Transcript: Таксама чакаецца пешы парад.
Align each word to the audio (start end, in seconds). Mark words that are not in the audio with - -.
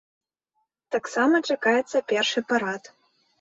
Таксама 0.95 1.41
чакаецца 1.49 1.97
пешы 2.13 2.45
парад. 2.55 2.83